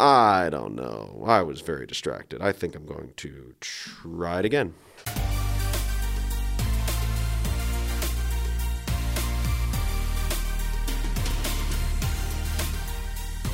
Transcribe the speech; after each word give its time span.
I 0.00 0.48
don't 0.50 0.74
know. 0.76 1.24
I 1.26 1.42
was 1.42 1.60
very 1.60 1.86
distracted. 1.86 2.40
I 2.40 2.52
think 2.52 2.76
I'm 2.76 2.86
going 2.86 3.12
to 3.16 3.54
try 3.60 4.38
it 4.38 4.44
again. 4.44 4.74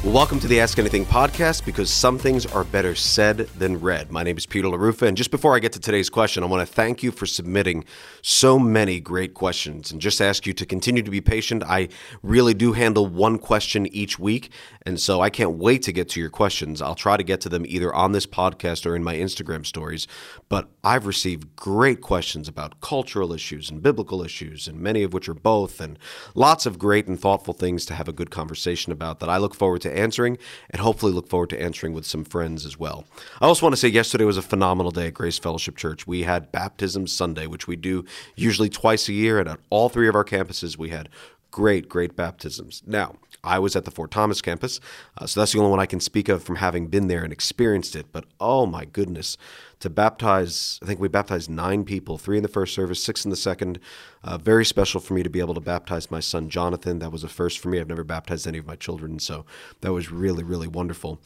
Well, 0.04 0.12
welcome 0.12 0.38
to 0.40 0.46
the 0.46 0.60
Ask 0.60 0.78
Anything 0.78 1.06
podcast 1.06 1.64
because 1.64 1.88
some 1.90 2.18
things 2.18 2.44
are 2.44 2.62
better 2.62 2.94
said 2.94 3.38
than 3.38 3.80
read. 3.80 4.12
My 4.12 4.22
name 4.22 4.36
is 4.36 4.44
Peter 4.44 4.68
LaRuffa, 4.68 5.08
and 5.08 5.16
just 5.16 5.30
before 5.30 5.56
I 5.56 5.60
get 5.60 5.72
to 5.72 5.80
today's 5.80 6.10
question, 6.10 6.42
I 6.42 6.46
want 6.46 6.60
to 6.60 6.70
thank 6.70 7.02
you 7.02 7.10
for 7.10 7.24
submitting 7.24 7.86
so 8.20 8.58
many 8.58 9.00
great 9.00 9.32
questions 9.32 9.90
and 9.90 10.02
just 10.02 10.20
ask 10.20 10.46
you 10.46 10.52
to 10.52 10.66
continue 10.66 11.02
to 11.02 11.10
be 11.10 11.22
patient. 11.22 11.64
I 11.64 11.88
really 12.22 12.52
do 12.52 12.74
handle 12.74 13.06
one 13.06 13.38
question 13.38 13.86
each 13.96 14.18
week, 14.18 14.50
and 14.84 15.00
so 15.00 15.22
I 15.22 15.30
can't 15.30 15.52
wait 15.52 15.80
to 15.84 15.92
get 15.92 16.10
to 16.10 16.20
your 16.20 16.28
questions. 16.28 16.82
I'll 16.82 16.94
try 16.94 17.16
to 17.16 17.24
get 17.24 17.40
to 17.40 17.48
them 17.48 17.64
either 17.66 17.94
on 17.94 18.12
this 18.12 18.26
podcast 18.26 18.84
or 18.84 18.94
in 18.94 19.02
my 19.02 19.14
Instagram 19.14 19.64
stories, 19.64 20.06
but 20.50 20.68
I've 20.84 21.06
received 21.06 21.56
great 21.56 22.02
questions 22.02 22.46
about 22.46 22.82
cultural 22.82 23.32
issues 23.32 23.70
and 23.70 23.82
biblical 23.82 24.22
issues, 24.22 24.68
and 24.68 24.78
many 24.80 25.02
of 25.02 25.14
which 25.14 25.30
are 25.30 25.34
both, 25.34 25.80
and 25.80 25.98
lots 26.34 26.66
of 26.66 26.78
great 26.78 27.06
and 27.06 27.18
thoughtful 27.18 27.54
things 27.54 27.86
to 27.86 27.94
have 27.94 28.06
a 28.06 28.12
good 28.12 28.30
conversation 28.30 28.92
about 28.92 29.20
that 29.20 29.30
I 29.30 29.38
look 29.38 29.54
forward 29.54 29.80
to 29.80 29.93
answering 29.94 30.38
and 30.70 30.80
hopefully 30.80 31.12
look 31.12 31.28
forward 31.28 31.50
to 31.50 31.62
answering 31.62 31.92
with 31.92 32.04
some 32.06 32.24
friends 32.24 32.66
as 32.66 32.78
well. 32.78 33.04
I 33.40 33.46
also 33.46 33.64
want 33.64 33.74
to 33.74 33.80
say 33.80 33.88
yesterday 33.88 34.24
was 34.24 34.36
a 34.36 34.42
phenomenal 34.42 34.90
day 34.90 35.06
at 35.06 35.14
Grace 35.14 35.38
Fellowship 35.38 35.76
Church. 35.76 36.06
We 36.06 36.22
had 36.22 36.52
Baptism 36.52 37.06
Sunday, 37.06 37.46
which 37.46 37.66
we 37.66 37.76
do 37.76 38.04
usually 38.36 38.68
twice 38.68 39.08
a 39.08 39.12
year, 39.12 39.38
and 39.38 39.48
at 39.48 39.60
all 39.70 39.88
three 39.88 40.08
of 40.08 40.14
our 40.14 40.24
campuses, 40.24 40.76
we 40.76 40.90
had 40.90 41.08
great, 41.50 41.88
great 41.88 42.16
baptisms. 42.16 42.82
Now, 42.86 43.14
I 43.44 43.58
was 43.58 43.76
at 43.76 43.84
the 43.84 43.90
Fort 43.90 44.10
Thomas 44.10 44.40
campus, 44.40 44.80
uh, 45.18 45.26
so 45.26 45.40
that's 45.40 45.52
the 45.52 45.58
only 45.58 45.70
one 45.70 45.80
I 45.80 45.86
can 45.86 46.00
speak 46.00 46.28
of 46.28 46.42
from 46.42 46.56
having 46.56 46.86
been 46.86 47.08
there 47.08 47.22
and 47.22 47.32
experienced 47.32 47.94
it. 47.94 48.06
But 48.12 48.24
oh 48.40 48.66
my 48.66 48.84
goodness, 48.84 49.36
to 49.80 49.90
baptize, 49.90 50.78
I 50.82 50.86
think 50.86 50.98
we 50.98 51.08
baptized 51.08 51.50
nine 51.50 51.84
people, 51.84 52.16
three 52.18 52.38
in 52.38 52.42
the 52.42 52.48
first 52.48 52.74
service, 52.74 53.02
six 53.02 53.24
in 53.24 53.30
the 53.30 53.36
second. 53.36 53.78
Uh, 54.22 54.38
very 54.38 54.64
special 54.64 55.00
for 55.00 55.14
me 55.14 55.22
to 55.22 55.30
be 55.30 55.40
able 55.40 55.54
to 55.54 55.60
baptize 55.60 56.10
my 56.10 56.20
son 56.20 56.48
Jonathan. 56.48 57.00
That 57.00 57.12
was 57.12 57.22
a 57.22 57.28
first 57.28 57.58
for 57.58 57.68
me. 57.68 57.80
I've 57.80 57.88
never 57.88 58.04
baptized 58.04 58.46
any 58.46 58.58
of 58.58 58.66
my 58.66 58.76
children, 58.76 59.18
so 59.18 59.44
that 59.82 59.92
was 59.92 60.10
really, 60.10 60.42
really 60.42 60.68
wonderful. 60.68 61.20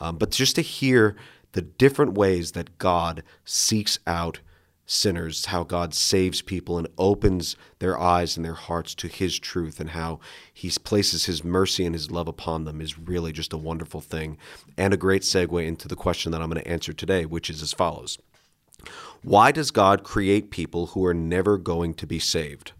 Um, 0.00 0.16
but 0.16 0.30
just 0.30 0.56
to 0.56 0.62
hear 0.62 1.16
the 1.52 1.62
different 1.62 2.14
ways 2.14 2.52
that 2.52 2.78
God 2.78 3.22
seeks 3.44 3.98
out 4.06 4.40
sinners, 4.92 5.46
how 5.46 5.64
God 5.64 5.94
saves 5.94 6.42
people 6.42 6.78
and 6.78 6.86
opens 6.98 7.56
their 7.78 7.98
eyes 7.98 8.36
and 8.36 8.44
their 8.44 8.54
hearts 8.54 8.94
to 8.96 9.08
His 9.08 9.38
truth, 9.38 9.80
and 9.80 9.90
how 9.90 10.20
He 10.52 10.70
places 10.70 11.24
His 11.24 11.42
mercy 11.42 11.84
and 11.84 11.94
His 11.94 12.10
love 12.10 12.28
upon 12.28 12.64
them 12.64 12.80
is 12.80 12.98
really 12.98 13.32
just 13.32 13.52
a 13.52 13.58
wonderful 13.58 14.00
thing, 14.00 14.38
and 14.76 14.92
a 14.92 14.98
great 14.98 15.22
segue 15.22 15.66
into 15.66 15.88
the 15.88 15.96
question 15.96 16.32
that 16.32 16.42
I'm 16.42 16.50
going 16.50 16.62
to 16.62 16.70
answer 16.70 16.92
today, 16.92 17.24
which 17.24 17.48
is 17.48 17.62
as 17.62 17.72
follows 17.72 18.18
Why 19.22 19.50
does 19.50 19.70
God 19.70 20.04
create 20.04 20.50
people 20.50 20.88
who 20.88 21.04
are 21.06 21.14
never 21.14 21.58
going 21.58 21.94
to 21.94 22.06
be 22.06 22.18
saved? 22.18 22.72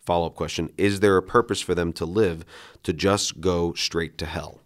Follow 0.00 0.26
up 0.26 0.34
question 0.34 0.72
Is 0.78 1.00
there 1.00 1.18
a 1.18 1.22
purpose 1.22 1.60
for 1.60 1.74
them 1.74 1.92
to 1.94 2.06
live 2.06 2.44
to 2.82 2.92
just 2.92 3.40
go 3.40 3.74
straight 3.74 4.16
to 4.18 4.26
hell? 4.26 4.60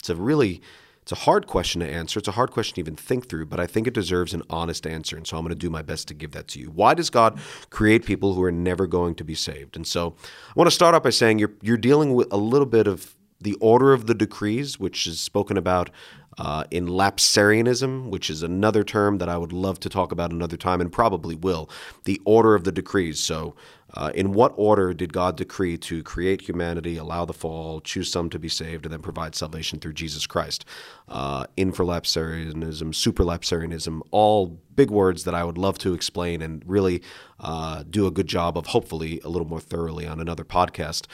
It's 0.00 0.10
a 0.10 0.16
really 0.16 0.60
it's 1.08 1.12
a 1.18 1.24
hard 1.24 1.46
question 1.46 1.80
to 1.80 1.88
answer. 1.88 2.18
It's 2.18 2.28
a 2.28 2.32
hard 2.32 2.50
question 2.50 2.74
to 2.74 2.80
even 2.82 2.94
think 2.94 3.30
through, 3.30 3.46
but 3.46 3.58
I 3.58 3.66
think 3.66 3.86
it 3.86 3.94
deserves 3.94 4.34
an 4.34 4.42
honest 4.50 4.86
answer. 4.86 5.16
And 5.16 5.26
so 5.26 5.38
I'm 5.38 5.42
going 5.42 5.48
to 5.48 5.54
do 5.54 5.70
my 5.70 5.80
best 5.80 6.06
to 6.08 6.14
give 6.14 6.32
that 6.32 6.48
to 6.48 6.60
you. 6.60 6.66
Why 6.66 6.92
does 6.92 7.08
God 7.08 7.40
create 7.70 8.04
people 8.04 8.34
who 8.34 8.42
are 8.42 8.52
never 8.52 8.86
going 8.86 9.14
to 9.14 9.24
be 9.24 9.34
saved? 9.34 9.74
And 9.74 9.86
so 9.86 10.16
I 10.50 10.52
want 10.54 10.66
to 10.66 10.70
start 10.70 10.94
off 10.94 11.02
by 11.02 11.08
saying 11.08 11.38
you're, 11.38 11.54
you're 11.62 11.78
dealing 11.78 12.12
with 12.12 12.30
a 12.30 12.36
little 12.36 12.66
bit 12.66 12.86
of 12.86 13.16
the 13.40 13.54
order 13.54 13.92
of 13.92 14.06
the 14.06 14.14
decrees, 14.14 14.78
which 14.78 15.06
is 15.06 15.20
spoken 15.20 15.56
about 15.56 15.90
uh, 16.38 16.64
in 16.70 16.86
lapsarianism, 16.86 18.10
which 18.10 18.30
is 18.30 18.42
another 18.42 18.84
term 18.84 19.18
that 19.18 19.28
I 19.28 19.36
would 19.36 19.52
love 19.52 19.80
to 19.80 19.88
talk 19.88 20.12
about 20.12 20.30
another 20.30 20.56
time 20.56 20.80
and 20.80 20.90
probably 20.90 21.34
will. 21.34 21.68
The 22.04 22.20
order 22.24 22.54
of 22.54 22.64
the 22.64 22.70
decrees. 22.72 23.18
So 23.18 23.56
uh, 23.94 24.12
in 24.14 24.32
what 24.32 24.52
order 24.56 24.94
did 24.94 25.12
God 25.12 25.36
decree 25.36 25.76
to 25.78 26.02
create 26.02 26.42
humanity, 26.42 26.96
allow 26.96 27.24
the 27.24 27.32
fall, 27.32 27.80
choose 27.80 28.10
some 28.10 28.30
to 28.30 28.38
be 28.38 28.48
saved, 28.48 28.84
and 28.84 28.92
then 28.92 29.00
provide 29.00 29.34
salvation 29.34 29.80
through 29.80 29.94
Jesus 29.94 30.26
Christ? 30.26 30.64
Uh, 31.08 31.46
infralapsarianism, 31.56 32.92
supralapsarianism, 32.92 34.02
all 34.12 34.60
big 34.76 34.90
words 34.90 35.24
that 35.24 35.34
I 35.34 35.42
would 35.42 35.58
love 35.58 35.78
to 35.78 35.94
explain 35.94 36.42
and 36.42 36.62
really 36.66 37.02
uh, 37.40 37.82
do 37.88 38.06
a 38.06 38.10
good 38.12 38.28
job 38.28 38.56
of, 38.56 38.66
hopefully, 38.66 39.20
a 39.24 39.28
little 39.28 39.48
more 39.48 39.60
thoroughly 39.60 40.06
on 40.06 40.20
another 40.20 40.44
podcast. 40.44 41.06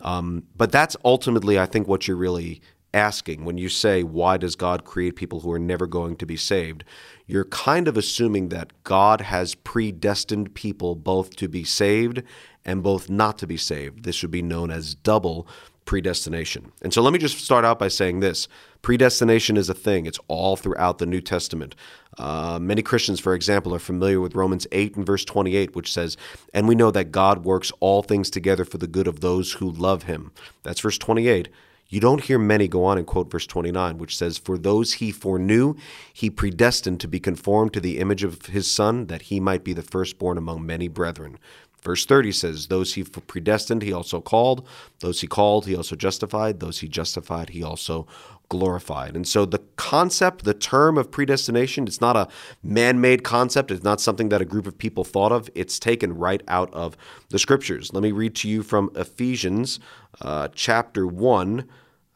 Um, 0.00 0.44
but 0.56 0.72
that's 0.72 0.96
ultimately, 1.04 1.58
I 1.58 1.66
think, 1.66 1.88
what 1.88 2.08
you're 2.08 2.16
really 2.16 2.60
asking 2.92 3.44
when 3.44 3.58
you 3.58 3.68
say, 3.68 4.02
Why 4.02 4.36
does 4.36 4.56
God 4.56 4.84
create 4.84 5.16
people 5.16 5.40
who 5.40 5.52
are 5.52 5.58
never 5.58 5.86
going 5.86 6.16
to 6.16 6.26
be 6.26 6.36
saved? 6.36 6.84
You're 7.26 7.44
kind 7.44 7.86
of 7.88 7.96
assuming 7.96 8.48
that 8.48 8.72
God 8.84 9.20
has 9.20 9.54
predestined 9.54 10.54
people 10.54 10.94
both 10.94 11.36
to 11.36 11.48
be 11.48 11.64
saved 11.64 12.22
and 12.64 12.82
both 12.82 13.08
not 13.08 13.38
to 13.38 13.46
be 13.46 13.56
saved. 13.56 14.04
This 14.04 14.22
would 14.22 14.30
be 14.30 14.42
known 14.42 14.70
as 14.70 14.94
double 14.94 15.46
predestination. 15.84 16.72
And 16.82 16.92
so 16.92 17.02
let 17.02 17.12
me 17.12 17.18
just 17.18 17.38
start 17.38 17.64
out 17.64 17.78
by 17.78 17.88
saying 17.88 18.20
this 18.20 18.48
predestination 18.82 19.56
is 19.56 19.68
a 19.68 19.74
thing, 19.74 20.06
it's 20.06 20.20
all 20.28 20.56
throughout 20.56 20.98
the 20.98 21.06
New 21.06 21.20
Testament. 21.20 21.74
Uh, 22.18 22.58
many 22.60 22.82
Christians, 22.82 23.20
for 23.20 23.34
example, 23.34 23.74
are 23.74 23.80
familiar 23.80 24.20
with 24.20 24.34
Romans 24.34 24.66
8 24.72 24.96
and 24.96 25.06
verse 25.06 25.24
28, 25.24 25.74
which 25.74 25.92
says, 25.92 26.16
And 26.54 26.68
we 26.68 26.74
know 26.74 26.90
that 26.90 27.12
God 27.12 27.44
works 27.44 27.72
all 27.80 28.02
things 28.02 28.30
together 28.30 28.64
for 28.64 28.78
the 28.78 28.86
good 28.86 29.06
of 29.06 29.20
those 29.20 29.52
who 29.54 29.70
love 29.70 30.04
him. 30.04 30.32
That's 30.62 30.80
verse 30.80 30.98
28. 30.98 31.48
You 31.90 31.98
don't 31.98 32.22
hear 32.22 32.38
many 32.38 32.68
go 32.68 32.84
on 32.84 32.98
and 32.98 33.06
quote 33.06 33.32
verse 33.32 33.48
29, 33.48 33.98
which 33.98 34.16
says, 34.16 34.38
For 34.38 34.56
those 34.56 34.94
he 34.94 35.10
foreknew, 35.10 35.74
he 36.12 36.30
predestined 36.30 37.00
to 37.00 37.08
be 37.08 37.18
conformed 37.18 37.72
to 37.72 37.80
the 37.80 37.98
image 37.98 38.22
of 38.22 38.46
his 38.46 38.70
Son, 38.70 39.06
that 39.06 39.22
he 39.22 39.40
might 39.40 39.64
be 39.64 39.72
the 39.72 39.82
firstborn 39.82 40.38
among 40.38 40.64
many 40.64 40.86
brethren. 40.86 41.36
Verse 41.82 42.04
30 42.04 42.32
says, 42.32 42.66
Those 42.66 42.94
he 42.94 43.04
predestined, 43.04 43.82
he 43.82 43.92
also 43.92 44.20
called. 44.20 44.66
Those 45.00 45.20
he 45.20 45.26
called, 45.26 45.66
he 45.66 45.76
also 45.76 45.96
justified. 45.96 46.60
Those 46.60 46.80
he 46.80 46.88
justified, 46.88 47.50
he 47.50 47.62
also 47.62 48.06
glorified. 48.50 49.16
And 49.16 49.26
so 49.26 49.46
the 49.46 49.62
concept, 49.76 50.44
the 50.44 50.52
term 50.52 50.98
of 50.98 51.10
predestination, 51.10 51.86
it's 51.86 52.00
not 52.00 52.16
a 52.16 52.28
man 52.62 53.00
made 53.00 53.24
concept. 53.24 53.70
It's 53.70 53.84
not 53.84 54.00
something 54.00 54.28
that 54.28 54.42
a 54.42 54.44
group 54.44 54.66
of 54.66 54.76
people 54.76 55.04
thought 55.04 55.32
of. 55.32 55.48
It's 55.54 55.78
taken 55.78 56.16
right 56.16 56.42
out 56.48 56.72
of 56.74 56.96
the 57.30 57.38
scriptures. 57.38 57.92
Let 57.94 58.02
me 58.02 58.12
read 58.12 58.34
to 58.36 58.48
you 58.48 58.62
from 58.62 58.90
Ephesians 58.94 59.80
uh, 60.20 60.48
chapter 60.52 61.06
1 61.06 61.66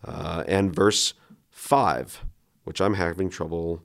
uh, 0.05 0.45
and 0.47 0.75
verse 0.75 1.15
5, 1.51 2.25
which 2.65 2.81
I'm 2.81 2.95
having 2.95 3.31
trouble 3.31 3.83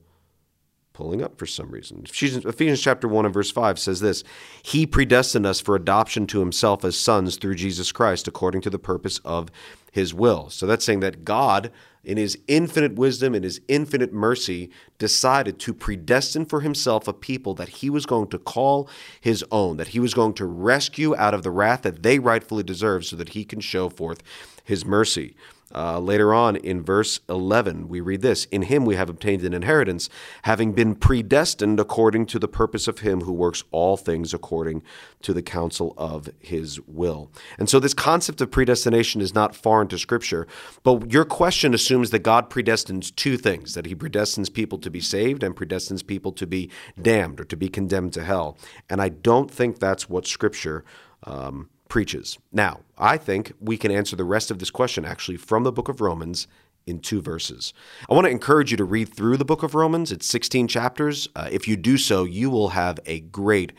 pulling 1.00 1.24
up 1.24 1.38
for 1.38 1.46
some 1.46 1.72
reason. 1.72 2.04
Ephesians 2.04 2.82
chapter 2.82 3.08
1 3.08 3.24
and 3.24 3.34
verse 3.34 3.50
5 3.50 3.80
says 3.80 4.02
this 4.02 4.22
He 4.64 4.86
predestined 4.86 5.46
us 5.46 5.62
for 5.62 5.74
adoption 5.74 6.28
to 6.28 6.42
himself 6.42 6.84
as 6.84 7.00
sons 7.00 7.38
through 7.38 7.56
Jesus 7.56 7.94
Christ, 7.94 8.28
according 8.28 8.60
to 8.64 8.70
the 8.70 8.80
purpose 8.80 9.20
of 9.24 9.50
his 9.94 10.14
will. 10.14 10.50
So 10.50 10.68
that's 10.68 10.84
saying 10.84 11.00
that 11.00 11.24
God, 11.24 11.72
in 12.10 12.18
his 12.18 12.40
infinite 12.48 12.96
wisdom 12.96 13.36
and 13.36 13.44
his 13.44 13.62
infinite 13.68 14.12
mercy, 14.12 14.72
decided 14.98 15.60
to 15.60 15.76
predestine 15.76 16.44
for 16.44 16.62
himself 16.62 17.08
a 17.08 17.14
people 17.14 17.54
that 17.54 17.70
he 17.70 17.90
was 17.90 18.08
going 18.08 18.28
to 18.28 18.40
call 18.40 18.90
his 19.22 19.46
own, 19.52 19.78
that 19.78 19.90
he 19.90 20.00
was 20.00 20.16
going 20.16 20.34
to 20.34 20.46
rescue 20.46 21.16
out 21.16 21.36
of 21.36 21.44
the 21.44 21.52
wrath 21.52 21.84
that 21.84 22.02
they 22.02 22.18
rightfully 22.18 22.64
deserve 22.64 23.06
so 23.06 23.16
that 23.16 23.30
he 23.30 23.46
can 23.46 23.60
show 23.60 23.90
forth 23.90 24.24
his 24.64 24.84
mercy. 24.84 25.36
Uh, 25.74 26.00
later 26.00 26.34
on 26.34 26.56
in 26.56 26.82
verse 26.82 27.20
11, 27.30 27.88
we 27.88 28.02
read 28.02 28.22
this 28.22 28.46
In 28.46 28.64
him 28.64 28.86
we 28.86 28.96
have 28.96 29.10
obtained 29.10 29.44
an 29.44 29.54
inheritance, 29.54 30.10
having 30.44 30.72
been 30.74 30.96
predestined 30.96 31.80
according 31.80 32.26
to 32.28 32.40
the 32.40 32.48
purpose 32.48 32.88
of 32.88 33.00
him 33.00 33.22
who 33.22 33.32
works 33.32 33.64
all 33.70 33.96
things 33.96 34.34
according 34.34 34.82
to 35.22 35.32
the 35.32 35.44
counsel 35.44 35.94
of 35.96 36.30
his 36.40 36.80
will. 36.88 37.30
And 37.60 37.70
so, 37.70 37.80
this 37.80 37.94
concept 37.94 38.42
of 38.42 38.50
predestination 38.50 39.22
is 39.22 39.36
not 39.36 39.56
foreign 39.56 39.88
to 39.90 40.00
Scripture, 40.00 40.48
but 40.82 41.12
your 41.12 41.26
question 41.26 41.76
assumes 41.76 41.99
that 42.12 42.20
God 42.20 42.50
predestines 42.50 43.16
two 43.16 43.38
things 43.38 43.74
that 43.74 43.86
he 43.86 43.96
predestines 43.96 44.52
people 44.52 44.78
to 44.80 44.90
be 44.90 45.02
saved 45.02 45.44
and 45.44 45.56
predestines 45.56 46.06
people 46.06 46.32
to 46.34 46.48
be 46.48 46.70
damned 47.02 47.40
or 47.40 47.46
to 47.46 47.58
be 47.58 47.70
condemned 47.70 48.14
to 48.14 48.24
hell. 48.24 48.58
And 48.90 49.02
I 49.02 49.10
don't 49.10 49.52
think 49.52 49.80
that's 49.80 50.10
what 50.10 50.26
Scripture. 50.26 50.84
Um, 51.24 51.70
preaches. 51.90 52.38
Now, 52.54 52.82
I 52.98 53.18
think 53.18 53.52
we 53.60 53.76
can 53.76 53.92
answer 53.92 54.16
the 54.16 54.24
rest 54.24 54.52
of 54.52 54.60
this 54.60 54.72
question 54.72 55.04
actually 55.06 55.38
from 55.38 55.64
the 55.64 55.72
book 55.72 55.90
of 55.90 56.00
Romans 56.00 56.48
in 56.86 57.00
two 57.00 57.22
verses. 57.22 57.74
I 58.10 58.14
want 58.14 58.26
to 58.26 58.32
encourage 58.32 58.72
you 58.72 58.78
to 58.78 58.86
read 58.86 59.10
through 59.10 59.38
the 59.38 59.46
book 59.46 59.64
of 59.64 59.76
Romans. 59.76 60.12
It's 60.12 60.28
16 60.28 60.68
chapters. 60.68 61.28
Uh, 61.36 61.50
if 61.52 61.68
you 61.68 61.76
do 61.76 61.98
so, 61.98 62.24
you 62.24 62.50
will 62.50 62.70
have 62.70 63.00
a 63.06 63.20
great 63.20 63.74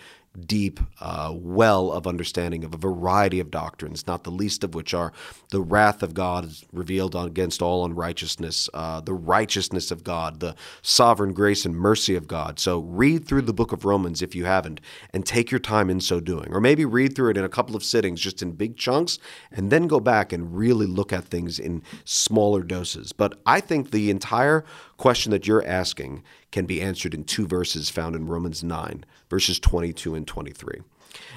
deep 0.47 0.81
uh, 1.01 1.33
well 1.35 1.91
of 1.91 2.07
understanding 2.07 2.65
of 2.65 2.73
a 2.73 2.79
variety 2.79 3.41
of 3.41 3.51
doctrines, 3.51 4.07
not 4.07 4.25
the 4.25 4.31
least 4.31 4.63
of 4.63 4.75
which 4.75 4.95
are 4.95 5.13
the 5.51 5.61
wrath 5.61 6.03
of 6.03 6.15
God 6.15 6.45
is 6.45 6.65
revealed 6.73 7.17
against 7.17 7.61
all 7.63 7.85
unrighteousness, 7.85 8.69
uh, 8.73 9.01
the 9.01 9.13
righteousness 9.13 9.91
of 9.91 10.05
God, 10.05 10.41
the 10.41 10.55
sovereign 10.83 11.33
grace 11.33 11.65
and 11.65 11.77
mercy 11.77 12.15
of 12.15 12.29
God. 12.29 12.59
So 12.59 12.79
read 12.81 13.27
through 13.27 13.43
the 13.43 13.53
book 13.53 13.73
of 13.73 13.85
Romans 13.85 14.23
if 14.23 14.35
you 14.35 14.45
haven't, 14.45 14.81
and 15.13 15.27
take 15.27 15.51
your 15.51 15.61
time 15.61 15.91
in 15.91 16.01
so 16.01 16.21
doing. 16.21 16.53
Or 16.53 16.61
maybe 16.61 16.85
read 16.85 17.17
through 17.17 17.31
it 17.31 17.37
in 17.37 17.45
a 17.45 17.49
couple 17.49 17.75
of 17.75 17.83
sittings, 17.83 18.21
just 18.21 18.43
in 18.43 18.53
big 18.53 18.77
chunks, 18.77 19.19
and 19.51 19.71
then 19.71 19.89
go 19.89 19.99
back 19.99 20.33
and 20.33 20.57
really 20.57 20.87
look 20.87 21.13
at 21.13 21.25
things 21.25 21.59
in 21.59 21.83
smaller 22.05 22.63
doses. 22.63 23.13
But 23.13 23.41
I 23.47 23.61
think 23.61 23.91
the 23.91 24.11
entire 24.11 24.65
question 25.01 25.33
that 25.33 25.47
you're 25.47 25.67
asking 25.67 26.23
can 26.53 26.67
be 26.67 26.83
answered 26.83 27.15
in 27.15 27.25
two 27.25 27.47
verses 27.47 27.89
found 27.89 28.15
in 28.15 28.27
Romans 28.27 28.63
9, 28.63 29.03
verses 29.31 29.59
22 29.59 30.15
and 30.15 30.27
23. 30.27 30.83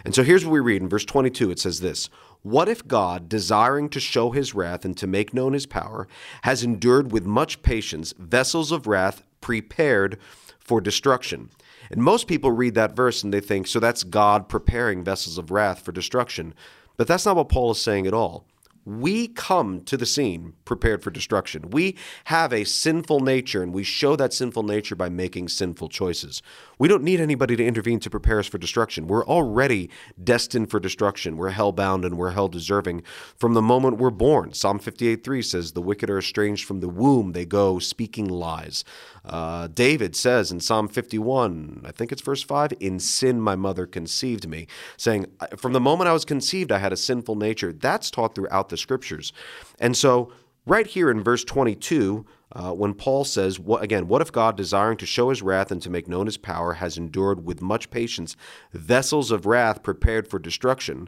And 0.03 0.13
so 0.13 0.21
here's 0.21 0.45
what 0.45 0.51
we 0.51 0.59
read 0.59 0.81
in 0.81 0.89
verse 0.89 1.05
22 1.05 1.49
it 1.49 1.59
says 1.59 1.79
this 1.79 2.09
What 2.41 2.67
if 2.67 2.85
God, 2.85 3.29
desiring 3.29 3.87
to 3.89 4.01
show 4.01 4.31
his 4.31 4.53
wrath 4.53 4.83
and 4.83 4.97
to 4.97 5.07
make 5.07 5.33
known 5.33 5.53
his 5.53 5.65
power, 5.65 6.09
has 6.41 6.61
endured 6.61 7.13
with 7.13 7.25
much 7.25 7.61
patience 7.61 8.13
vessels 8.19 8.73
of 8.73 8.85
wrath 8.85 9.23
prepared 9.39 10.19
for 10.59 10.81
destruction? 10.81 11.49
And 11.89 12.03
most 12.03 12.27
people 12.27 12.51
read 12.51 12.75
that 12.75 12.97
verse 12.97 13.23
and 13.23 13.33
they 13.33 13.39
think, 13.39 13.67
so 13.67 13.79
that's 13.79 14.03
God 14.03 14.49
preparing 14.49 15.05
vessels 15.05 15.37
of 15.37 15.51
wrath 15.51 15.79
for 15.79 15.93
destruction. 15.93 16.53
But 16.97 17.07
that's 17.07 17.25
not 17.25 17.37
what 17.37 17.47
Paul 17.47 17.71
is 17.71 17.81
saying 17.81 18.07
at 18.07 18.13
all 18.13 18.45
we 18.85 19.27
come 19.27 19.81
to 19.81 19.95
the 19.95 20.05
scene 20.05 20.53
prepared 20.65 21.03
for 21.03 21.09
destruction. 21.09 21.69
We 21.69 21.95
have 22.25 22.51
a 22.51 22.65
sinful 22.65 23.21
nature, 23.21 23.63
and 23.63 23.73
we 23.73 23.83
show 23.83 24.15
that 24.15 24.33
sinful 24.33 24.63
nature 24.63 24.95
by 24.95 25.09
making 25.09 25.49
sinful 25.49 25.89
choices. 25.89 26.41
We 26.79 26.87
don't 26.87 27.03
need 27.03 27.21
anybody 27.21 27.55
to 27.55 27.65
intervene 27.65 27.99
to 28.01 28.09
prepare 28.09 28.39
us 28.39 28.47
for 28.47 28.57
destruction. 28.57 29.07
We're 29.07 29.25
already 29.25 29.89
destined 30.21 30.69
for 30.69 30.79
destruction. 30.79 31.37
We're 31.37 31.51
hell 31.51 31.71
bound 31.71 32.03
and 32.03 32.17
we're 32.17 32.31
hell 32.31 32.47
deserving 32.49 33.03
from 33.37 33.53
the 33.53 33.61
moment 33.61 33.97
we're 33.97 34.09
born. 34.09 34.53
Psalm 34.53 34.79
58 34.79 35.23
3 35.23 35.41
says, 35.41 35.71
The 35.71 35.81
wicked 35.81 36.09
are 36.09 36.17
estranged 36.17 36.65
from 36.65 36.81
the 36.81 36.89
womb, 36.89 37.31
they 37.31 37.45
go 37.45 37.79
speaking 37.79 38.27
lies. 38.27 38.83
Uh, 39.23 39.67
David 39.67 40.15
says 40.15 40.51
in 40.51 40.59
Psalm 40.59 40.89
51, 40.89 41.83
I 41.85 41.91
think 41.91 42.11
it's 42.11 42.21
verse 42.21 42.43
5, 42.43 42.73
In 42.79 42.99
sin 42.99 43.39
my 43.39 43.55
mother 43.55 43.85
conceived 43.85 44.47
me, 44.49 44.67
saying, 44.97 45.27
From 45.55 45.71
the 45.71 45.79
moment 45.79 46.09
I 46.09 46.13
was 46.13 46.25
conceived, 46.25 46.71
I 46.71 46.79
had 46.79 46.91
a 46.91 46.97
sinful 46.97 47.35
nature. 47.35 47.71
That's 47.71 48.11
taught 48.11 48.35
throughout 48.35 48.69
the 48.73 48.77
scriptures. 48.77 49.31
And 49.79 49.95
so, 49.95 50.33
right 50.65 50.87
here 50.87 51.11
in 51.11 51.23
verse 51.23 51.43
22, 51.43 52.25
uh, 52.51 52.71
when 52.71 52.93
Paul 52.93 53.23
says, 53.23 53.59
what, 53.59 53.83
again, 53.83 54.07
what 54.07 54.21
if 54.21 54.31
God, 54.31 54.57
desiring 54.57 54.97
to 54.97 55.05
show 55.05 55.29
his 55.29 55.41
wrath 55.41 55.71
and 55.71 55.81
to 55.83 55.89
make 55.89 56.07
known 56.07 56.25
his 56.25 56.37
power, 56.37 56.73
has 56.73 56.97
endured 56.97 57.45
with 57.45 57.61
much 57.61 57.89
patience 57.89 58.35
vessels 58.71 59.31
of 59.31 59.45
wrath 59.45 59.83
prepared 59.83 60.27
for 60.27 60.39
destruction? 60.39 61.07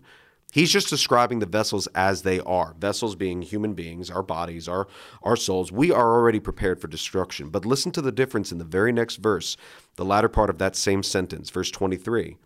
He's 0.51 0.71
just 0.71 0.89
describing 0.89 1.39
the 1.39 1.45
vessels 1.45 1.87
as 1.95 2.21
they 2.21 2.39
are. 2.39 2.75
Vessels 2.79 3.15
being 3.15 3.41
human 3.41 3.73
beings, 3.73 4.09
our 4.09 4.23
bodies, 4.23 4.69
our, 4.69 4.87
our 5.21 5.35
souls. 5.35 5.71
We 5.71 5.91
are 5.91 6.13
already 6.13 6.39
prepared 6.39 6.79
for 6.79 6.87
destruction. 6.87 7.49
But 7.49 7.65
listen 7.65 7.91
to 7.91 8.01
the 8.01 8.11
difference 8.11 8.53
in 8.53 8.57
the 8.57 8.63
very 8.63 8.93
next 8.93 9.17
verse, 9.17 9.57
the 9.97 10.05
latter 10.05 10.29
part 10.29 10.49
of 10.49 10.57
that 10.59 10.75
same 10.75 11.03
sentence, 11.03 11.49
verse 11.49 11.71
23 11.71 12.37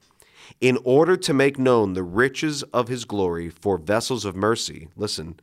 in 0.62 0.78
order 0.84 1.16
to 1.18 1.34
make 1.34 1.57
known 1.57 1.94
the 1.94 2.04
riches 2.04 2.63
of 2.63 2.88
his 2.88 3.06
glory 3.06 3.50
for 3.50 3.78
vessels 3.78 4.25
of 4.25 4.36
mercy, 4.36 4.88
listen, 4.96 5.40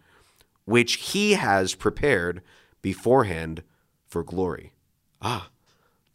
which 0.65 0.95
he 0.95 1.33
has 1.33 1.75
prepared 1.75 2.43
beforehand 2.83 3.63
for 4.07 4.23
glory. 4.23 4.73
Ah, 5.23 5.49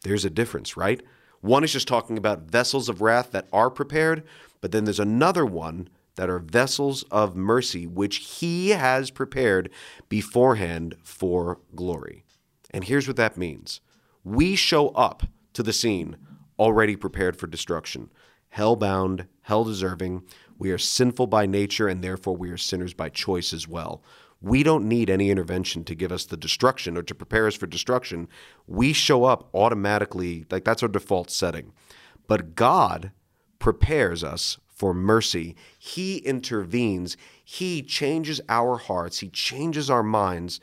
there's 0.02 0.24
a 0.24 0.30
difference, 0.30 0.76
right? 0.76 1.02
One 1.40 1.64
is 1.64 1.72
just 1.72 1.88
talking 1.88 2.16
about 2.16 2.42
vessels 2.42 2.88
of 2.88 3.00
wrath 3.00 3.32
that 3.32 3.48
are 3.52 3.70
prepared, 3.70 4.22
but 4.60 4.72
then 4.72 4.84
there's 4.84 5.00
another 5.00 5.44
one 5.44 5.88
that 6.16 6.30
are 6.30 6.38
vessels 6.38 7.04
of 7.10 7.34
mercy 7.34 7.86
which 7.86 8.38
he 8.38 8.70
has 8.70 9.10
prepared 9.10 9.70
beforehand 10.08 10.96
for 11.02 11.58
glory. 11.74 12.24
And 12.70 12.84
here's 12.84 13.06
what 13.06 13.16
that 13.16 13.36
means 13.36 13.80
we 14.24 14.54
show 14.54 14.88
up 14.90 15.24
to 15.52 15.62
the 15.62 15.72
scene 15.72 16.16
already 16.58 16.96
prepared 16.96 17.36
for 17.36 17.46
destruction 17.46 18.10
hell 18.52 18.76
bound, 18.76 19.26
hell 19.40 19.64
deserving. 19.64 20.22
We 20.58 20.72
are 20.72 20.78
sinful 20.78 21.28
by 21.28 21.46
nature, 21.46 21.88
and 21.88 22.04
therefore 22.04 22.36
we 22.36 22.50
are 22.50 22.58
sinners 22.58 22.92
by 22.92 23.08
choice 23.08 23.54
as 23.54 23.66
well. 23.66 24.02
We 24.42 24.62
don't 24.62 24.86
need 24.86 25.08
any 25.08 25.30
intervention 25.30 25.84
to 25.84 25.94
give 25.94 26.12
us 26.12 26.26
the 26.26 26.36
destruction 26.36 26.98
or 26.98 27.02
to 27.02 27.14
prepare 27.14 27.46
us 27.46 27.54
for 27.54 27.66
destruction. 27.66 28.28
We 28.66 28.92
show 28.92 29.24
up 29.24 29.48
automatically, 29.54 30.44
like 30.50 30.64
that's 30.64 30.82
our 30.82 30.88
default 30.90 31.30
setting. 31.30 31.72
But 32.26 32.54
God 32.54 33.12
prepares 33.58 34.22
us 34.22 34.58
for 34.68 34.92
mercy. 34.92 35.56
He 35.78 36.18
intervenes. 36.18 37.16
He 37.42 37.80
changes 37.80 38.38
our 38.50 38.76
hearts. 38.76 39.20
He 39.20 39.30
changes 39.30 39.88
our 39.88 40.02
minds. 40.02 40.60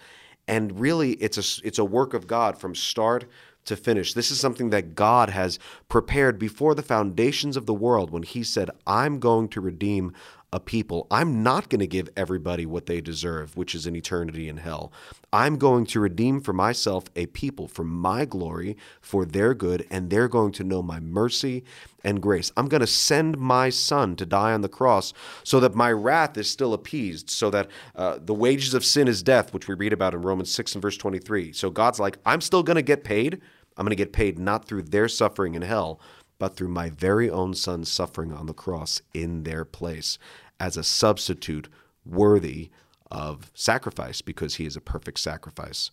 And 0.48 0.80
really, 0.80 1.14
it's 1.14 1.38
a, 1.38 1.66
it's 1.68 1.80
a 1.80 1.86
work 1.86 2.14
of 2.14 2.28
God 2.28 2.60
from 2.60 2.76
start 2.76 3.26
to 3.70 3.76
finish. 3.76 4.14
This 4.14 4.30
is 4.30 4.40
something 4.40 4.70
that 4.70 4.94
God 4.94 5.30
has 5.30 5.58
prepared 5.88 6.38
before 6.38 6.76
the 6.76 6.84
foundations 6.84 7.58
of 7.58 7.66
the 7.66 7.74
world 7.74 8.12
when 8.12 8.24
He 8.24 8.44
said, 8.44 8.70
I'm 8.86 9.20
going 9.20 9.48
to 9.50 9.62
redeem 9.62 10.14
a 10.52 10.60
people. 10.60 11.06
I'm 11.12 11.44
not 11.44 11.70
going 11.70 11.80
to 11.80 11.88
give 11.88 12.10
everybody 12.18 12.66
what 12.66 12.88
they 12.88 13.02
deserve, 13.02 13.56
which 13.56 13.76
is 13.76 13.86
an 13.86 13.96
eternity 13.96 14.50
in 14.50 14.58
hell. 14.58 14.92
I'm 15.32 15.58
going 15.58 15.86
to 15.88 16.00
redeem 16.00 16.42
for 16.42 16.54
myself 16.54 17.06
a 17.16 17.28
people 17.28 17.68
for 17.68 17.84
my 17.84 18.26
glory, 18.26 18.76
for 19.00 19.26
their 19.26 19.54
good, 19.54 19.86
and 19.92 20.10
they're 20.10 20.28
going 20.28 20.52
to 20.54 20.64
know 20.64 20.82
my 20.82 21.00
mercy 21.00 21.64
and 22.04 22.22
grace. 22.22 22.52
I'm 22.58 22.68
going 22.68 22.82
to 22.82 22.88
send 22.88 23.38
my 23.38 23.70
son 23.70 24.16
to 24.16 24.26
die 24.26 24.54
on 24.54 24.62
the 24.62 24.70
cross 24.70 25.14
so 25.44 25.60
that 25.60 25.76
my 25.76 25.92
wrath 25.92 26.36
is 26.36 26.50
still 26.50 26.74
appeased, 26.74 27.30
so 27.30 27.52
that 27.52 27.68
uh, 27.96 28.18
the 28.20 28.34
wages 28.34 28.74
of 28.74 28.84
sin 28.84 29.08
is 29.08 29.22
death, 29.22 29.54
which 29.54 29.68
we 29.68 29.76
read 29.76 29.94
about 29.94 30.16
in 30.16 30.24
Romans 30.24 30.52
6 30.52 30.74
and 30.74 30.82
verse 30.82 30.98
23. 30.98 31.54
So 31.54 31.70
God's 31.70 32.00
like, 32.00 32.18
I'm 32.26 32.42
still 32.42 32.64
going 32.64 32.76
to 32.76 32.82
get 32.82 33.04
paid. 33.04 33.42
I'm 33.80 33.86
going 33.86 33.92
to 33.92 33.96
get 33.96 34.12
paid 34.12 34.38
not 34.38 34.66
through 34.66 34.84
their 34.84 35.08
suffering 35.08 35.56
in 35.56 35.62
hell, 35.62 36.02
but 36.38 36.56
through 36.56 36.68
my 36.68 36.90
very 36.90 37.30
own 37.30 37.54
son's 37.54 37.90
suffering 37.90 38.34
on 38.34 38.46
the 38.46 38.54
cross 38.54 39.02
in 39.14 39.44
their 39.44 39.64
place 39.64 40.20
as 40.60 40.76
a 40.76 40.84
substitute 40.84 41.70
worthy 42.06 42.70
of 43.10 43.52
sacrifice 43.56 44.22
because 44.22 44.56
he 44.56 44.66
is 44.66 44.76
a 44.76 44.82
perfect 44.82 45.20
sacrifice. 45.20 45.92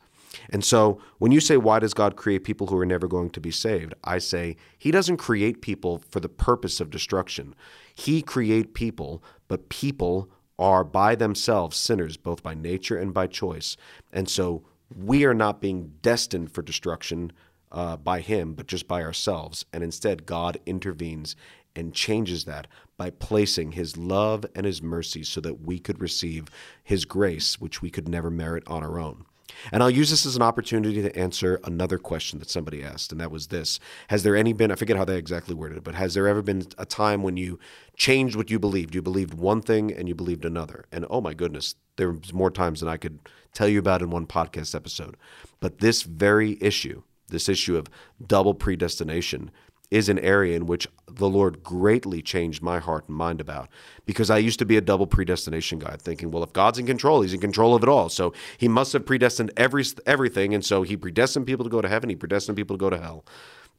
And 0.51 0.65
so 0.65 1.01
when 1.19 1.31
you 1.31 1.41
say, 1.41 1.57
why 1.57 1.79
does 1.79 1.95
God 1.95 2.17
create 2.17 2.45
people 2.45 2.67
who 2.67 2.77
are 2.77 2.85
never 2.85 3.07
going 3.07 3.31
to 3.31 3.41
be 3.41 3.53
saved? 3.53 3.95
I 4.03 4.19
say, 4.19 4.57
he 4.77 4.91
doesn't 4.91 5.19
create 5.19 5.63
people 5.63 6.03
for 6.11 6.19
the 6.19 6.29
purpose 6.29 6.81
of 6.81 6.91
destruction. 6.91 7.55
He 7.95 8.21
create 8.21 8.75
people, 8.75 9.23
but 9.47 9.69
people 9.69 10.29
are 10.59 10.83
by 10.85 11.15
themselves 11.15 11.77
sinners, 11.77 12.17
both 12.17 12.43
by 12.43 12.55
nature 12.55 12.99
and 12.99 13.15
by 13.15 13.29
choice. 13.29 13.77
And 14.13 14.29
so 14.29 14.65
we 14.95 15.25
are 15.25 15.35
not 15.35 15.61
being 15.61 15.93
destined 16.03 16.51
for 16.53 16.63
destruction 16.63 17.33
uh, 17.73 17.97
by 17.97 18.21
Him, 18.21 18.55
but 18.55 18.67
just 18.67 18.89
by 18.89 19.03
ourselves. 19.03 19.65
And 19.73 19.83
instead, 19.83 20.27
God 20.27 20.59
intervenes 20.67 21.37
and 21.75 21.93
changes 21.93 22.45
that 22.45 22.67
by 22.97 23.11
placing 23.11 23.73
His 23.73 23.97
love 23.97 24.47
and 24.55 24.65
His 24.67 24.83
mercy 24.83 25.23
so 25.23 25.41
that 25.41 25.61
we 25.61 25.79
could 25.79 26.01
receive 26.01 26.49
His 26.83 27.05
grace, 27.05 27.61
which 27.61 27.83
we 27.83 27.91
could 27.91 28.09
never 28.09 28.31
merit 28.31 28.65
on 28.67 28.83
our 28.83 28.99
own. 28.99 29.27
And 29.73 29.83
I'll 29.83 29.91
use 29.91 30.11
this 30.11 30.27
as 30.27 30.37
an 30.37 30.43
opportunity 30.43 31.03
to 31.03 31.17
answer 31.17 31.61
another 31.65 31.99
question 31.99 32.39
that 32.39 32.51
somebody 32.51 32.83
asked, 32.83 33.13
and 33.13 33.21
that 33.21 33.31
was 33.31 33.49
this 33.49 33.79
Has 34.09 34.23
there 34.23 34.37
any 34.37 34.53
been, 34.53 34.71
I 34.71 34.75
forget 34.75 34.97
how 34.97 35.05
they 35.05 35.17
exactly 35.17 35.55
worded 35.55 35.79
it, 35.79 35.85
but 35.85 35.95
has 35.95 36.15
there 36.15 36.29
ever 36.29 36.43
been 36.43 36.67
a 36.79 36.87
time 36.87 37.23
when 37.23 37.37
you 37.37 37.59
changed 37.97 38.37
what 38.37 38.51
you 38.51 38.59
believed? 38.59 38.95
You 38.95 39.03
believed 39.03 39.35
one 39.35 39.63
thing 39.63 39.93
and 39.93 40.09
you 40.09 40.15
believed 40.15 40.45
another. 40.45 40.87
And 40.93 41.07
oh 41.11 41.21
my 41.21 41.35
goodness, 41.35 41.77
there 41.97 42.13
was 42.13 42.33
more 42.33 42.51
times 42.51 42.81
than 42.81 42.89
I 42.89 42.97
could 42.97 43.19
tell 43.53 43.69
you 43.69 43.79
about 43.79 44.03
in 44.03 44.11
one 44.11 44.27
podcast 44.27 44.75
episode. 44.75 45.17
But 45.61 45.79
this 45.79 46.03
very 46.03 46.59
issue, 46.61 47.03
this 47.29 47.49
issue 47.49 47.77
of 47.77 47.89
double 48.27 48.55
predestination 48.55 49.51
is 49.91 50.09
an 50.09 50.19
area 50.19 50.57
in 50.57 50.67
which 50.67 50.89
the 51.09 51.29
Lord 51.29 51.63
greatly 51.63 52.21
changed 52.21 52.63
my 52.63 52.79
heart 52.79 53.09
and 53.09 53.17
mind 53.17 53.41
about. 53.41 53.69
Because 54.05 54.31
I 54.31 54.39
used 54.39 54.59
to 54.59 54.65
be 54.65 54.77
a 54.77 54.81
double 54.81 55.07
predestination 55.07 55.79
guy, 55.79 55.97
thinking, 55.97 56.31
well, 56.31 56.43
if 56.43 56.53
God's 56.53 56.79
in 56.79 56.87
control, 56.87 57.23
He's 57.23 57.33
in 57.33 57.41
control 57.41 57.75
of 57.75 57.83
it 57.83 57.89
all. 57.89 58.09
So 58.09 58.33
He 58.59 58.69
must 58.69 58.93
have 58.93 59.07
predestined 59.07 59.53
every 59.57 59.85
everything, 60.05 60.55
and 60.55 60.65
so 60.65 60.83
He 60.83 60.97
predestined 60.97 61.47
people 61.47 61.65
to 61.65 61.71
go 61.71 61.81
to 61.81 61.89
heaven. 61.89 62.11
He 62.11 62.17
predestined 62.17 62.57
people 62.57 62.77
to 62.77 62.81
go 62.81 62.91
to 62.91 62.99
hell. 62.99 63.25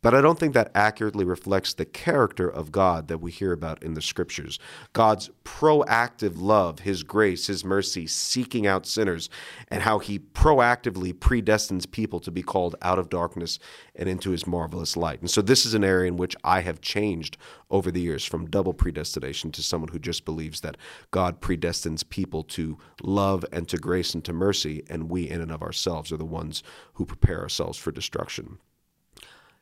But 0.02 0.14
I 0.14 0.22
don't 0.22 0.38
think 0.38 0.54
that 0.54 0.72
accurately 0.76 1.26
reflects 1.26 1.74
the 1.74 1.86
character 1.86 2.48
of 2.48 2.72
God 2.72 3.08
that 3.08 3.18
we 3.20 3.32
hear 3.32 3.52
about 3.52 3.82
in 3.82 3.94
the 3.94 4.02
scriptures. 4.02 4.60
God's 4.94 5.30
proactive 5.44 6.34
love, 6.38 6.80
His 6.80 7.04
grace, 7.04 7.48
His 7.48 7.66
mercy, 7.66 8.06
seeking 8.06 8.68
out 8.68 8.86
sinners, 8.86 9.30
and 9.70 9.82
how 9.82 10.00
He 10.00 10.20
proactively 10.20 11.14
predestines 11.14 11.90
people 11.90 12.20
to 12.20 12.32
be 12.32 12.44
called 12.44 12.76
out 12.82 13.00
of 13.00 13.10
darkness 13.10 13.60
and 13.96 14.08
into 14.08 14.32
His 14.32 14.46
marvelous 14.46 14.96
light. 14.96 15.20
And 15.22 15.30
so, 15.32 15.42
this 15.42 15.66
is 15.66 15.74
an 15.74 15.84
area 15.84 16.08
in 16.08 16.18
which 16.18 16.36
I 16.44 16.62
have 16.62 16.82
changed 16.82 17.38
over 17.70 17.92
the 17.92 18.02
years 18.02 18.24
from 18.24 18.50
double 18.50 18.74
predestination 18.74 19.52
to 19.52 19.64
someone 19.64 19.92
who 19.92 20.00
just 20.00 20.26
believes 20.26 20.62
that 20.62 20.78
God 21.12 21.42
predestines 21.42 22.08
people 22.08 22.44
to 22.44 22.78
love 23.02 23.44
and 23.52 23.68
to 23.70 23.78
grace 23.78 24.14
and 24.14 24.24
to 24.26 24.34
mercy, 24.34 24.84
and 24.90 25.10
we, 25.10 25.30
in 25.30 25.42
and 25.42 25.52
of 25.52 25.64
ourselves, 25.64 26.12
are 26.12 26.18
the 26.18 26.26
ones 26.26 26.64
who 26.94 27.06
prepare 27.06 27.42
ourselves 27.42 27.78
for 27.78 27.92
destruction. 27.92 28.60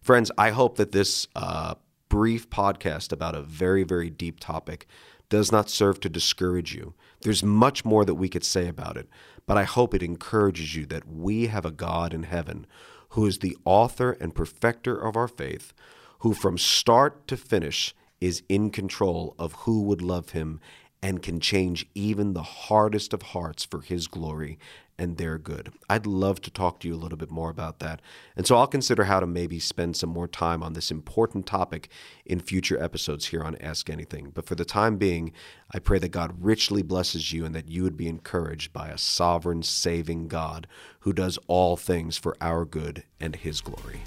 Friends, 0.06 0.30
I 0.38 0.52
hope 0.52 0.78
that 0.78 0.92
this 0.92 1.26
uh, 1.36 1.74
brief 2.10 2.48
podcast 2.52 3.12
about 3.12 3.34
a 3.34 3.42
very, 3.42 3.82
very 3.82 4.12
deep 4.12 4.40
topic 4.40 4.86
does 5.30 5.52
not 5.52 5.68
serve 5.68 6.00
to 6.02 6.10
discourage 6.10 6.76
you. 6.76 6.94
There's 7.22 7.42
much 7.42 7.84
more 7.84 8.06
that 8.06 8.14
we 8.14 8.30
could 8.30 8.44
say 8.44 8.68
about 8.68 8.98
it, 8.98 9.10
but 9.48 9.58
I 9.58 9.64
hope 9.64 9.96
it 9.96 10.04
encourages 10.04 10.76
you 10.76 10.86
that 10.86 11.08
we 11.08 11.48
have 11.48 11.66
a 11.66 11.72
God 11.72 12.14
in 12.14 12.22
heaven 12.22 12.68
who 13.10 13.26
is 13.26 13.40
the 13.40 13.58
author 13.66 14.12
and 14.22 14.36
perfecter 14.36 14.96
of 14.96 15.18
our 15.18 15.28
faith, 15.28 15.74
who 16.20 16.36
from 16.36 16.60
start 16.60 17.28
to 17.30 17.36
finish 17.36 17.96
is 18.22 18.44
in 18.48 18.70
control 18.70 19.34
of 19.40 19.54
who 19.54 19.82
would 19.82 20.04
love 20.04 20.30
him 20.30 20.60
and 21.06 21.22
can 21.22 21.40
change 21.40 21.86
even 21.94 22.34
the 22.34 22.42
hardest 22.42 23.14
of 23.14 23.22
hearts 23.22 23.64
for 23.64 23.82
His 23.82 24.08
glory 24.08 24.58
and 24.98 25.18
their 25.18 25.38
good. 25.38 25.72
I'd 25.88 26.08
love 26.08 26.42
to 26.42 26.50
talk 26.50 26.80
to 26.80 26.88
you 26.88 26.96
a 26.96 26.98
little 26.98 27.18
bit 27.20 27.30
more 27.30 27.52
about 27.52 27.78
that. 27.78 28.02
And 28.36 28.48
so 28.48 28.56
I'll 28.56 28.66
consider 28.66 29.04
how 29.04 29.20
to 29.20 29.28
maybe 29.28 29.60
spend 29.60 29.96
some 29.96 30.10
more 30.10 30.28
time 30.28 30.64
on 30.64 30.74
this 30.74 30.90
important 30.90 31.46
topic 31.46 31.90
in 32.26 32.40
future 32.40 32.82
episodes 32.82 33.28
here 33.28 33.44
on 33.44 33.56
Ask 33.58 33.88
Anything. 33.88 34.32
But 34.34 34.48
for 34.48 34.56
the 34.56 34.66
time 34.66 34.98
being, 34.98 35.32
I 35.70 35.78
pray 35.78 36.00
that 36.00 36.10
God 36.10 36.34
richly 36.40 36.82
blesses 36.82 37.32
you 37.32 37.46
and 37.46 37.54
that 37.54 37.70
you 37.70 37.84
would 37.84 37.98
be 37.98 38.08
encouraged 38.08 38.74
by 38.74 38.88
a 38.88 38.98
sovereign, 38.98 39.62
saving 39.62 40.28
God 40.28 40.66
who 41.02 41.14
does 41.14 41.38
all 41.46 41.78
things 41.78 42.18
for 42.18 42.36
our 42.42 42.66
good 42.66 43.04
and 43.20 43.36
His 43.36 43.62
glory. 43.62 44.02